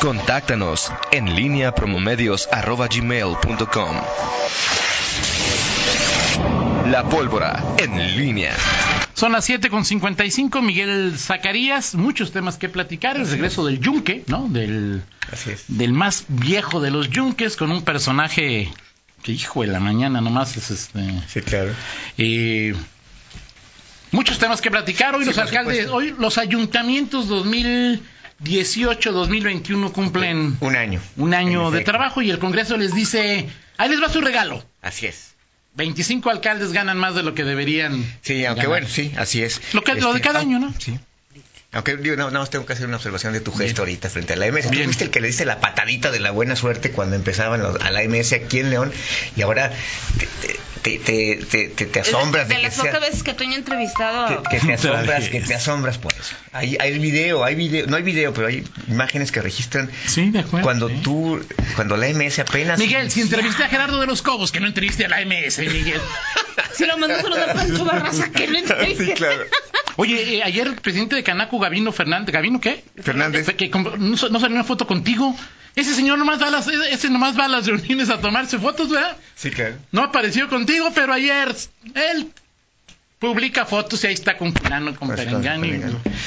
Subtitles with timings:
[0.00, 3.96] Contáctanos en línea promomedios.com.
[6.90, 8.54] La pólvora en línea.
[9.14, 14.22] Son las 7 con 55, Miguel Zacarías, muchos temas que platicar, el regreso del yunque,
[14.28, 14.48] ¿no?
[14.48, 15.02] Del,
[15.66, 18.72] del más viejo de los yunques, con un personaje
[19.22, 21.00] que hijo de la mañana nomás es este...
[21.26, 21.72] Sí, claro.
[22.16, 22.72] Eh,
[24.12, 27.28] muchos temas que platicar, hoy los alcaldes, hoy los ayuntamientos
[28.42, 30.56] 2018-2021 cumplen...
[30.60, 31.00] Un año.
[31.16, 34.64] Un año de trabajo y el Congreso les dice, ahí les va su regalo.
[34.80, 35.34] Así es.
[35.74, 38.04] 25 alcaldes ganan más de lo que deberían.
[38.22, 39.60] Sí, aunque bueno, sí, así es.
[39.74, 40.74] Lo, que, lo de cada año, ¿no?
[40.78, 40.98] Sí.
[41.70, 44.36] Aunque yo nada más tengo que hacer una observación de tu gesto ahorita frente a
[44.36, 44.70] la MS.
[44.70, 47.90] Tú viste el que le dice la patadita de la buena suerte cuando empezaban a
[47.90, 48.92] la MS aquí en León
[49.36, 49.70] y ahora
[50.18, 50.56] te, te,
[50.96, 55.28] te, te, te asombras de, de, las pocas veces que estoy entrevistado que, te asombras
[55.28, 58.64] que te asombras por eso hay, hay video hay video no hay video pero hay
[58.88, 61.44] imágenes que registran sí, de acuerdo, cuando tú
[61.76, 65.04] cuando la MS apenas Miguel si entrevisté a Gerardo de los Cobos que no entrevisté
[65.04, 66.00] a la MS Miguel
[66.72, 69.44] si lo mandó saludar Pancho Barraza que no entrevisté sí, claro.
[70.00, 72.84] Oye, eh, ayer el presidente de Canaco, Gavino Fernández, ¿Gavino qué?
[73.02, 73.48] Fernández.
[73.56, 75.34] Que, no, no salió una foto contigo.
[75.78, 78.90] Ese señor nomás va a las, ese nomás va a las reuniones a tomarse fotos,
[78.90, 79.16] ¿verdad?
[79.36, 79.76] Sí, claro.
[79.92, 81.54] No apareció contigo, pero ayer
[81.94, 82.32] él
[83.20, 85.80] publica fotos y ahí está con Fulano, con Pues, Perengani.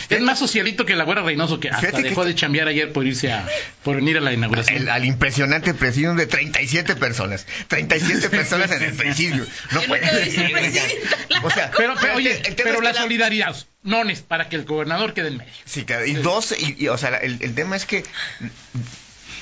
[0.09, 2.67] Es más socialito que la güera Reynoso que hasta Fíjate que dejó este- de chambear
[2.69, 3.45] ayer por irse a,
[3.83, 4.77] por venir a la inauguración.
[4.83, 7.45] El- al impresionante presidium de 37 personas.
[7.67, 9.45] 37 personas en el presidio.
[9.71, 11.17] No puede presidenta.
[11.43, 14.21] O sea, pero, pero, el oye, el tema pero es la que la- solidaridad, nones,
[14.21, 15.51] para que el gobernador quede en medio.
[15.65, 16.05] Sí, claro.
[16.05, 18.03] Y dos, y, y, o sea, el, el tema es que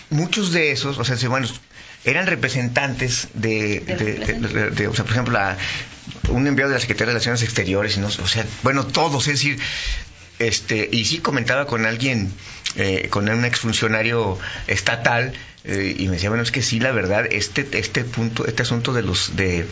[0.09, 1.47] muchos de esos, o sea, sí, bueno,
[2.05, 5.57] eran representantes de, de, de- de- de- o sea, por ejemplo, la-
[6.29, 9.33] un enviado de la Secretaría de Relaciones Exteriores, y no, o sea, bueno, todos, es
[9.33, 9.59] decir,
[10.40, 12.32] este, y sí comentaba con alguien,
[12.76, 14.38] eh, con un exfuncionario
[14.68, 15.34] estatal,
[15.66, 18.94] eh, y me decía, bueno, es que sí, la verdad, este, este punto, este asunto
[18.94, 19.67] de los, de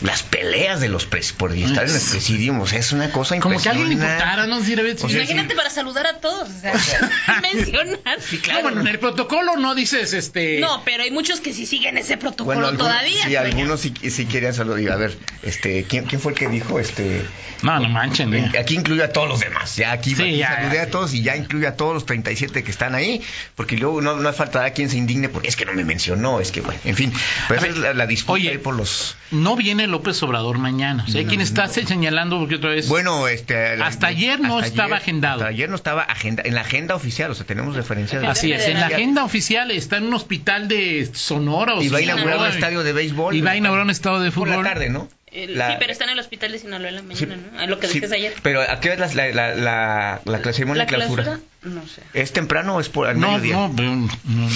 [0.00, 3.38] las peleas de los pres, por estar en el presidium, o sea, es una cosa
[3.38, 4.60] Como que alguien importara, ¿no?
[4.62, 6.72] Ver, O sea, Imagínate para saludar a todos, o sea,
[7.42, 8.18] mencionar.
[8.48, 10.58] No, bueno, en el protocolo no dices, este...
[10.58, 13.26] No, pero hay muchos que sí siguen ese protocolo Bueno, algunos, todavía.
[13.26, 14.80] sí, algunos sí, sí querían saludar.
[14.80, 16.80] Y, A ver, este, ¿quién, ¿quién fue el que dijo?
[16.80, 17.22] Este,
[17.62, 18.52] No, no manchen, ¿eh?
[18.58, 19.76] aquí incluye a todos los demás.
[19.76, 20.82] Ya aquí, Sí, aquí ya, saludé ya.
[20.82, 23.22] a todos y ya incluye a todos los 37 que están ahí,
[23.54, 26.52] porque luego no, no faltará quien se indigne porque es que no me mencionó, es
[26.52, 27.12] que bueno, en fin.
[27.50, 29.16] Esa ver, es la, la disputa oye, ahí por los.
[29.30, 31.04] No viene López Obrador mañana.
[31.06, 32.88] O sea, hay quien está se- señalando porque otra vez...
[32.88, 33.76] Bueno, este.
[33.76, 35.34] la- Hasta ayer no hasta estaba ayer- agendado.
[35.40, 38.26] Hasta ayer no estaba agenda, en la agenda oficial, o sea, tenemos referencia de.
[38.26, 41.74] Así es, en la agenda oficial está en un hospital de Sonora.
[41.74, 43.34] O Y va a inaugurar un estadio de béisbol.
[43.34, 44.62] Y va a inaugurar un estadio de por fútbol.
[44.64, 45.08] la tarde, ¿no?
[45.36, 47.60] El- La- Sí, pero está en el hospital de Sinaloa en la Sí, mañana, ¿no?
[47.60, 48.34] A lo que sí, decías ayer.
[48.42, 51.22] Pero ¿a qué hora es la, la, la, la, la ceremonia ¿La de clausura?
[51.24, 51.46] clausura?
[51.62, 52.02] No sé.
[52.14, 53.54] ¿Es temprano o es por al No, mediodía?
[53.56, 54.48] no, no, no,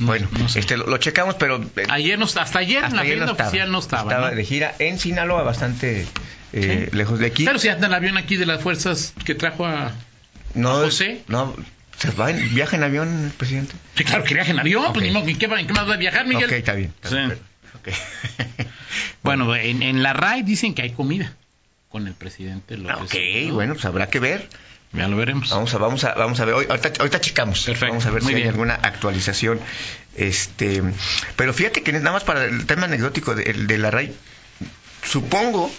[0.00, 0.58] bueno, no sé.
[0.60, 3.44] este, lo, lo checamos, pero eh, Ayer no, hasta ayer en hasta la ayer agenda
[3.44, 4.02] oficial no estaba.
[4.10, 4.36] Estaba ¿no?
[4.36, 6.06] de gira en Sinaloa, bastante
[6.52, 7.44] eh, lejos de aquí.
[7.44, 9.92] Pero si anda el avión aquí de las fuerzas que trajo a...
[10.54, 11.22] no, ¿a José?
[11.28, 11.54] No,
[11.98, 13.74] ¿se va en- viaja en avión el presidente?
[13.96, 15.02] Sí, claro que viaja en avión, pues Ok.
[15.02, 16.46] ni modo, ¿en qué, en qué más va a viajar, Miguel?
[16.46, 16.92] Ok, está bien.
[17.02, 17.32] está Sí.
[17.82, 18.66] Bien, ok.
[19.22, 21.34] Bueno, en, en la RAI dicen que hay comida
[21.88, 23.10] con el presidente López.
[23.14, 24.48] ok, bueno, pues habrá que ver.
[24.92, 25.50] Ya lo veremos.
[25.50, 26.54] Vamos a, vamos a, vamos a ver.
[26.54, 27.64] Hoy- ahorita, ahorita checamos.
[27.64, 29.58] Perfecto, Vamos a ver muy si hay alguna actualización.
[30.14, 30.82] Este,
[31.36, 34.14] pero fíjate que nada más para el tema anecdótico de, de la RAI,
[35.02, 35.70] supongo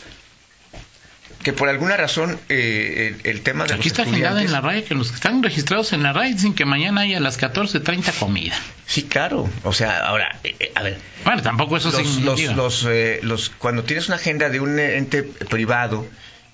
[1.46, 4.62] que por alguna razón eh, el, el tema de Aquí los está agendada en la
[4.62, 7.40] RAI que los que están registrados en la RAI dicen que mañana hay a las
[7.40, 8.56] 14.30 comida.
[8.88, 9.48] Sí, claro.
[9.64, 13.50] O sea, ahora, eh, eh, a ver, Bueno, tampoco eso los, los, los, eh, los-
[13.52, 16.08] cuando tienes una agenda de un ente privado,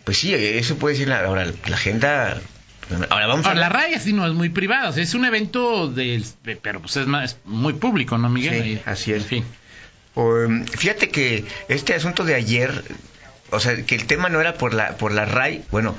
[0.04, 2.42] pues sí, eso puede decir la, ahora la agenda.
[3.10, 5.24] Ahora vamos a Ahora, la RAI así no es muy privada, o sea, es un
[5.24, 8.62] evento del, de- pero pues es, más, es muy público, ¿no, Miguel?
[8.62, 9.22] Sí, así es.
[9.24, 9.46] En fin.
[10.16, 12.84] Um, fíjate que este asunto de ayer,
[13.52, 15.96] o sea, que el tema no era por la por la RAI, bueno,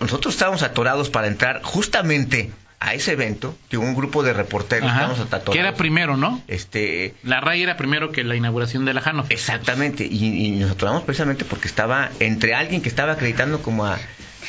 [0.00, 2.50] nosotros estábamos atorados para entrar justamente
[2.80, 5.00] a ese evento, que un grupo de reporteros Ajá.
[5.00, 5.54] estábamos atorados.
[5.54, 6.42] Que era primero, ¿no?
[6.48, 9.32] Este, La RAI era primero que la inauguración de la Hannover.
[9.32, 13.98] exactamente, y, y nos atoramos precisamente porque estaba entre alguien que estaba acreditando como a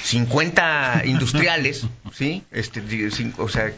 [0.03, 2.44] 50 industriales, ¿sí?
[2.51, 2.83] Este,
[3.38, 3.71] o sea,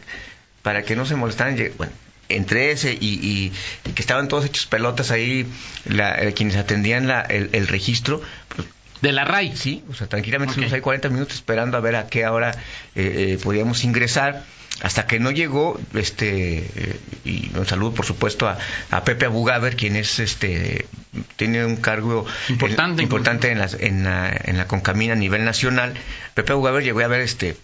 [0.62, 1.92] para que no se molestaran, bueno,
[2.28, 3.52] entre ese y, y-
[3.88, 5.46] y que estaban todos hechos pelotas ahí,
[5.86, 8.20] la- eh, quienes atendían la- el, el registro,
[8.54, 8.68] pues,
[9.00, 9.56] De la RAI.
[9.56, 10.56] sí, o sea, tranquilamente Ok.
[10.56, 12.50] estuvimos ahí 40 minutos esperando a ver a qué hora
[12.94, 14.44] eh, eh, podíamos ingresar.
[14.80, 18.58] Hasta que no llegó, este, eh, y un saludo por supuesto a,
[18.92, 20.86] a Pepe Abugaber, quien es, este,
[21.34, 25.44] tiene un cargo Importante, eh, importante en, las- en la, en la Concamina a nivel
[25.44, 25.94] nacional.
[26.34, 27.56] Pepe Abugaber llegó a ver, este,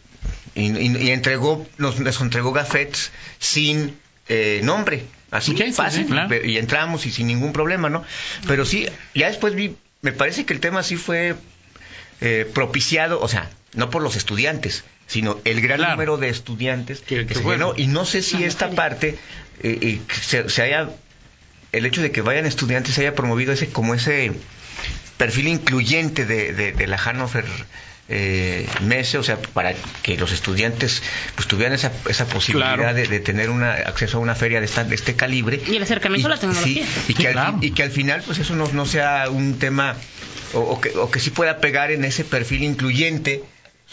[0.56, 3.96] y, entregó, nos, nos entregó gafetes sin
[4.28, 6.08] eh, nombre, así fácil,
[6.44, 8.04] y entramos y sin ningún problema, ¿no?
[8.46, 11.34] Pero sí, ya después vi, me parece que el tema sí fue
[12.20, 17.26] eh, propiciado, o sea, no por los estudiantes, sino el gran número de estudiantes que,
[17.28, 17.74] se bueno.
[17.76, 19.18] y no sé si esta parte
[19.62, 20.90] eh, se, haya
[21.72, 24.32] el hecho de que vayan estudiantes se haya promovido ese como ese
[25.16, 27.44] perfil incluyente de, de, la Hannover
[28.08, 31.02] eh, Messe, o sea, para que los estudiantes
[31.34, 34.94] pues tuvieran esa, esa posibilidad de, tener una, acceso a una feria de, esta, de
[34.94, 35.60] este calibre.
[35.66, 36.86] Y el acercamiento a la tecnología.
[37.08, 39.96] y, que al, y que al final pues eso no, no sea un tema
[40.52, 43.42] o, que, o que sí pueda pegar en ese perfil incluyente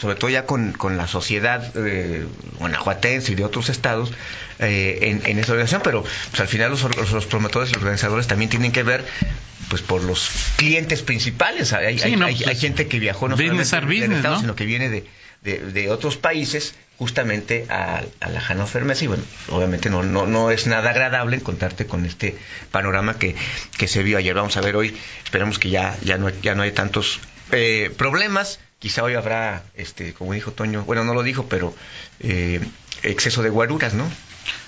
[0.02, 2.26] sobre todo ya con, con la sociedad eh,
[2.58, 4.10] guanajuatense y de otros estados
[4.58, 8.26] eh, en, en, esa organización, pero pues, al final los, los, promotores y los organizadores
[8.26, 9.04] también tienen que ver
[9.68, 11.72] pues por los clientes principales.
[11.72, 15.04] Hay, hay, pues, gente que viajó no solamente del estado, sino que viene de,
[15.44, 20.50] de, otros países justamente a, a la Hannover Messe y bueno, obviamente no, no, no
[20.50, 22.36] es nada agradable encontrarte con este
[22.72, 23.36] panorama que,
[23.78, 24.34] que se vio ayer.
[24.34, 27.20] Vamos a ver hoy, esperemos que ya, ya, no, ya no hay tantos
[27.52, 31.72] eh, problemas quizá hoy habrá, este, como dijo Toño, bueno, no lo dijo, pero
[32.18, 32.60] eh,
[33.04, 34.10] exceso de guaruras, ¿no?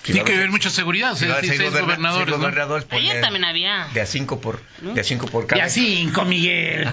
[0.02, 2.87] Tiene que haber mucha seguridad, seis, gobernadores.
[2.90, 3.88] Ayer también había.
[3.93, 5.62] De a cinco por, de a cinco por cada.
[5.62, 6.93] De a cinco, Miguel.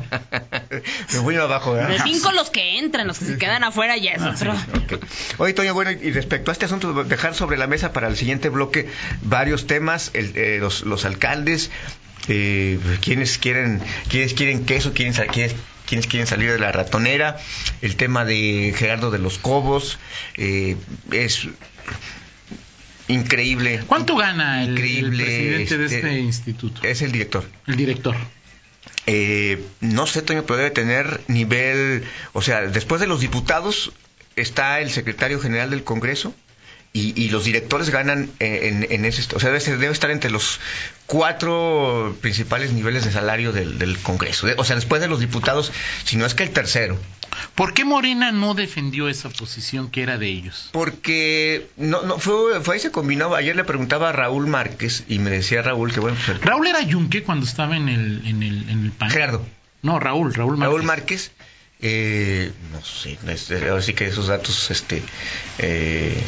[1.13, 1.89] Me voy abajo, ¿verdad?
[1.89, 4.55] De cinco los que entran, los que se quedan afuera ya es ah, otro.
[5.37, 8.49] Oye, Toño, bueno, y respecto a este asunto, dejar sobre la mesa para el siguiente
[8.49, 8.89] bloque
[9.21, 11.69] varios temas, el, eh, los, los alcaldes,
[12.29, 13.79] eh, quienes quieren,
[14.09, 15.55] quienes quieren queso, quieren, quieren
[15.91, 17.35] quienes quieren salir de la ratonera,
[17.81, 19.99] el tema de Gerardo de los Cobos,
[20.37, 20.77] eh,
[21.11, 21.49] es
[23.09, 23.83] increíble.
[23.87, 26.81] ¿Cuánto gana el, presidente de este, este instituto?
[26.83, 27.43] Es el director.
[27.67, 28.15] El director.
[29.05, 33.91] Eh, no sé, Toño, pero debe tener nivel, o sea, después de los diputados
[34.37, 36.33] está el secretario general del Congreso,
[36.93, 40.59] y, los directores ganan en, en, ese, o sea, debe, estar entre los
[41.05, 45.71] cuatro principales niveles de salario del, Congreso, o sea, después de los diputados,
[46.03, 46.97] si no es que el tercero.
[47.55, 50.69] ¿Por qué Morena no defendió esa posición que era de ellos?
[50.73, 53.33] Porque no, no fue, fue ahí se combinó.
[53.35, 56.17] Ayer le preguntaba a Raúl Márquez y me decía Raúl que bueno.
[56.25, 59.09] Pues, Raúl era yunque cuando estaba en el, en el, en el PAN.
[59.11, 59.45] Gerardo.
[59.81, 60.67] No, Raúl, Raúl Márquez.
[60.67, 61.31] Raúl Márquez.
[61.83, 63.17] Eh, no sé,
[63.67, 65.01] ahora sí que esos datos, este,
[65.57, 66.21] eh,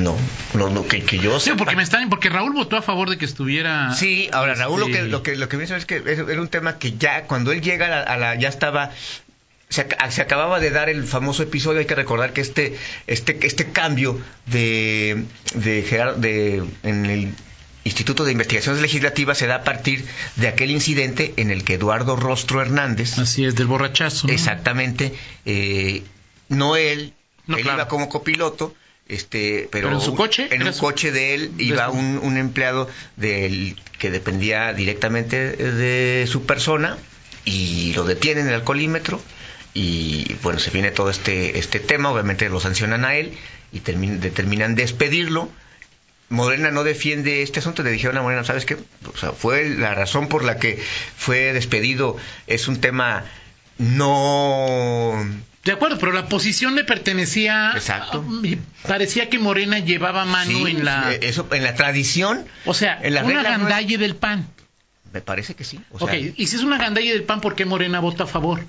[0.00, 0.16] no,
[0.54, 1.50] no, no que, que, yo sé.
[1.50, 3.92] Sí, porque me están, porque Raúl votó a favor de que estuviera.
[3.94, 6.96] Sí, ahora Raúl lo que lo que lo que es que era un tema que
[6.96, 8.90] ya cuando él llega a la, ya estaba
[9.68, 12.76] se, se, acababa de dar el famoso episodio, hay que recordar que este
[13.06, 15.24] este este cambio de
[15.54, 15.82] de,
[16.18, 17.34] de en el
[17.84, 20.04] Instituto de Investigaciones Legislativas se da a partir
[20.36, 23.18] de aquel incidente en el que Eduardo Rostro Hernández.
[23.18, 24.28] Así es, del borrachazo.
[24.28, 25.14] Exactamente.
[25.46, 26.02] Eh,
[26.48, 27.14] no él,
[27.48, 28.74] él iba como copiloto,
[29.08, 33.80] este pero, en su coche en un coche de él iba un, un, empleado del
[33.98, 36.98] que dependía directamente de su persona
[37.44, 39.20] y lo detienen en el alcoholímetro
[39.72, 43.32] y bueno se viene todo este este tema obviamente lo sancionan a él
[43.72, 45.50] y determinan despedirlo
[46.30, 48.76] Morena no defiende este asunto, le dijeron a Morena, ¿sabes qué?
[49.10, 50.78] O sea, fue la razón por la que
[51.16, 52.16] fue despedido,
[52.46, 53.24] es un tema
[53.78, 55.14] no
[55.68, 57.72] de acuerdo, pero la posición le pertenecía.
[57.74, 58.24] Exacto.
[58.86, 61.12] parecía que Morena llevaba mano en la.
[61.12, 62.46] Eso, en la tradición.
[62.64, 64.48] O sea, en la una gandalle del PAN.
[65.12, 65.78] Me parece que sí.
[65.90, 68.64] ok, y si es una gandalle del PAN, ¿por qué Morena vota a favor?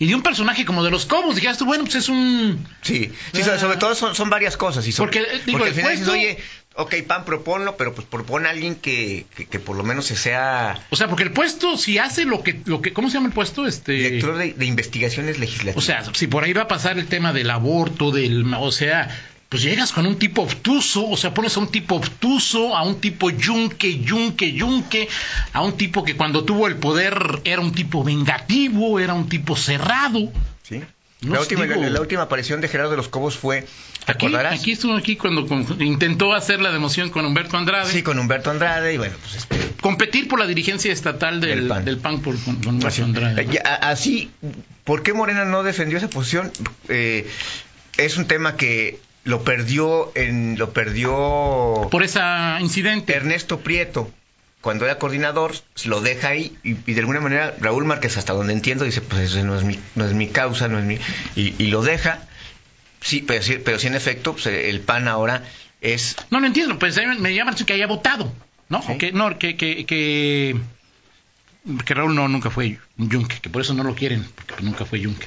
[0.00, 2.64] Y de un personaje como de los Cobos, dijeras tú, bueno, pues es un...
[2.82, 3.78] Sí, sí sobre, ah.
[3.80, 4.86] todo son, son, varias cosas.
[4.86, 6.38] Y porque, digo, porque al final dices, oye,
[6.78, 10.80] ok, PAN, proponlo, pero pues propone a alguien que, que, por lo menos se sea...
[10.90, 12.60] O sea, porque el puesto, si hace lo que...
[12.66, 13.66] lo que ¿Cómo se llama el puesto?
[13.66, 13.92] Este...
[13.92, 15.76] Director de, de investigaciones legislativas.
[15.76, 18.54] O sea, si por ahí va a pasar el tema del aborto, del...
[18.54, 19.08] O sea,
[19.48, 23.00] pues llegas con un tipo obtuso, o sea, pones a un tipo obtuso, a un
[23.00, 25.08] tipo yunque, yunque, yunque,
[25.52, 29.56] a un tipo que cuando tuvo el poder era un tipo vengativo, era un tipo
[29.56, 30.30] cerrado.
[30.62, 30.82] Sí.
[31.20, 33.66] La, última, la, última, aparición de Gerardo de los Cobos fue,
[34.06, 34.34] ¿te aquí?
[34.34, 35.46] Aquí estuvo aquí cuando
[35.82, 37.92] intentó hacer la democión con Humberto Andrade.
[37.92, 39.56] Sí, con Humberto Andrade y bueno, pues este...
[39.80, 42.20] Competir por la dirigencia estatal del, PAN.
[42.20, 43.60] por, con, Humberto Andrade.
[43.80, 44.30] así,
[44.84, 46.52] ¿por qué Morena no defendió esa posición?
[46.88, 47.28] Eh,
[47.96, 52.20] es un tema que lo perdió en lo perdió por ese
[52.60, 54.10] incidente Ernesto Prieto
[54.60, 58.84] cuando era coordinador lo deja ahí y, de alguna manera Raúl Márquez hasta donde entiendo
[58.84, 60.98] dice pues eso no es mi no es mi causa no es mi
[61.36, 62.20] y, lo deja.
[63.00, 65.44] Sí pero sí pero sí en efecto pues, el PAN ahora
[65.80, 68.32] es no lo entiendo pues me llama que haya votado
[68.68, 70.56] no que no que, que, que
[71.84, 74.84] que Raúl no nunca fue un yunque, que por eso no lo quieren, porque nunca
[74.84, 75.26] fue yunque.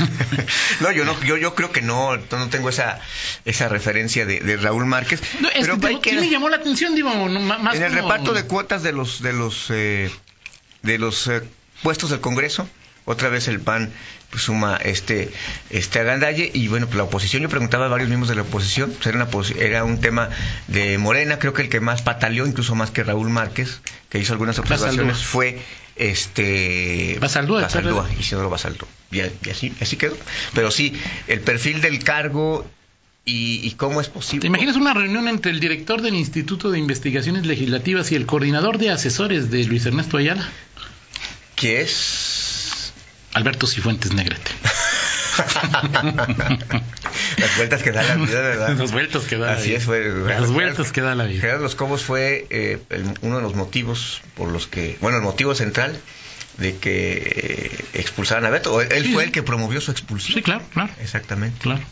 [0.80, 3.00] no, yo no, yo, yo creo que no, no tengo esa
[3.44, 5.20] esa referencia de, Raúl Márquez.
[5.60, 9.22] pero que, me llamó la atención, digo, más en el reparto de cuotas de los
[9.22, 10.10] de los eh,
[10.82, 11.42] de los eh,
[11.82, 12.68] puestos del Congreso,
[13.04, 13.90] otra vez el PAN
[14.30, 15.30] pues, suma este
[15.70, 18.94] este agandalle y bueno pues la oposición yo preguntaba a varios miembros de la oposición
[19.30, 20.30] pues, era, era un tema
[20.68, 24.32] de Morena creo que el que más pataleó incluso más que Raúl Márquez que hizo
[24.32, 25.60] algunas observaciones fue
[25.96, 30.16] este Basaldúa, Basaldúa Isidoro Basaldúa y, y así así quedó
[30.54, 30.94] pero sí
[31.26, 32.66] el perfil del cargo
[33.24, 34.40] y, y, cómo es posible.
[34.40, 38.78] ¿Te imaginas una reunión entre el director del Instituto de Investigaciones Legislativas y el coordinador
[38.78, 40.48] de asesores de Luis Ernesto Ayala?
[41.54, 42.41] ¿Qué es?
[43.34, 44.50] Alberto Cifuentes Negrete.
[47.38, 48.76] Las vueltas que da la vida, ¿verdad?
[48.78, 49.60] Las vueltas que da la vida.
[49.60, 50.06] Así es, fue.
[50.26, 51.40] Las vueltas que da la vida.
[51.40, 52.78] Gerardo Los Cobos fue eh,
[53.22, 55.98] uno de los motivos por los que, bueno, el motivo central
[56.58, 58.80] de que eh, expulsaran a Beto.
[58.82, 60.34] Él fue el que promovió su expulsión.
[60.34, 60.92] Sí, claro, claro.
[61.00, 61.58] Exactamente.
[61.60, 61.82] Claro.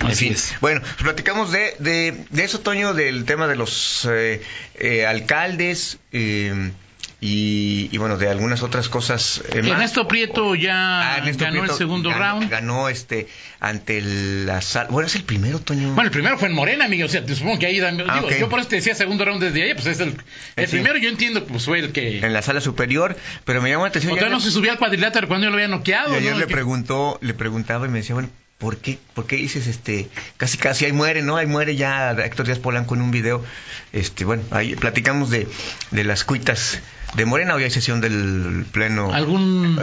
[0.00, 0.54] Así es.
[0.60, 4.42] Bueno, pues platicamos de, de, de, eso, Toño, del tema de los eh,
[4.74, 5.98] eh alcaldes.
[6.12, 6.72] Eh,
[7.20, 9.42] y, bueno, de algunas otras cosas.
[9.52, 12.48] Eh, Ernesto Prieto ya ah, ganó el segundo round.
[12.48, 13.26] Ganó este
[13.58, 14.88] ante la sala.
[14.90, 15.94] Bueno, es el primero, Toño.
[15.94, 17.06] Bueno, el primero fue en Morena, amigo.
[17.06, 17.80] O sea, te supongo que ahí.
[17.80, 19.74] Ah, digo, Yo por eso te decía segundo round desde ahí.
[19.74, 20.14] Pues es el,
[20.54, 22.20] el primero, yo entiendo que pues, fue el que.
[22.20, 24.16] En la sala superior, pero me llamó la atención.
[24.16, 26.14] O no se subía al cuadrilátero cuando yo lo había noqueado.
[26.14, 29.66] Y ayer le, preguntó, le preguntaba y me decía, bueno, ¿por qué, por qué dices
[29.66, 31.36] este casi casi ahí muere, ¿no?
[31.36, 33.44] Ahí muere ya Héctor Díaz Polanco en un video.
[33.92, 35.48] Este, bueno, ahí platicamos de,
[35.90, 36.80] de las cuitas
[37.14, 39.12] de Morena hoy hay sesión del pleno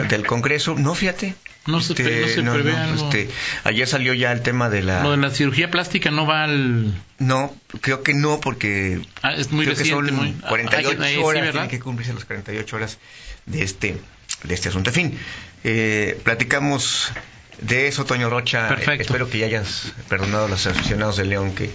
[0.08, 0.74] del Congreso.
[0.76, 1.34] No, fíjate.
[1.66, 3.28] No se, este, no este,
[3.64, 5.02] ayer salió ya el tema de la...
[5.02, 6.94] Lo de la cirugía plástica no va al...
[7.18, 9.00] No, creo que no, porque...
[9.22, 10.06] Ah, es muy creo que son
[10.48, 12.98] 48 ah, horas, tienen que cumplirse las 48 horas
[13.46, 14.00] de este,
[14.44, 14.90] de este asunto.
[14.90, 15.18] En fin,
[15.64, 17.10] eh, platicamos
[17.60, 18.68] de eso, Toño Rocha.
[18.68, 19.02] Perfecto.
[19.02, 21.70] espero que ya hayas perdonado a los aficionados del León que,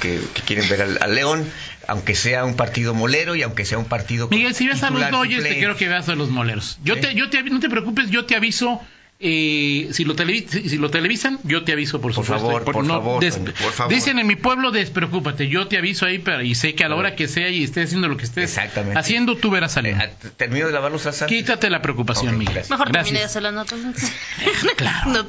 [0.00, 1.48] que, quieren ver al, León,
[1.88, 4.28] aunque sea un partido molero y aunque sea un partido.
[4.28, 6.78] Miguel, si ves a los Dodgers, te quiero que veas a los moleros.
[6.84, 8.80] Yo te, yo te, no te preocupes, yo te aviso
[9.20, 13.92] eh, si, lo si, lo televisan, yo te aviso, por, Favor, por, favor, por favor.
[13.92, 16.94] Dicen en mi pueblo, despreocúpate, yo te aviso ahí pero, y sé que a la
[16.94, 18.56] hora que sea y estés haciendo lo que estés
[18.94, 19.96] haciendo, tú verás salir.
[20.00, 21.26] Eh, termino de lavar los asas.
[21.26, 22.62] Quítate la preocupación, Miguel.
[22.70, 23.74] Mejor termine de hacer la nota.
[24.76, 25.26] claro.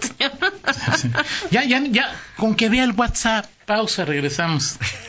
[1.49, 4.77] ya, ya, ya, con que vea el WhatsApp, pausa, regresamos.